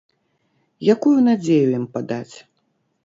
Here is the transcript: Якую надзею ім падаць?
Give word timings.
Якую 0.93 1.15
надзею 1.27 1.69
ім 1.81 1.85
падаць? 1.99 2.35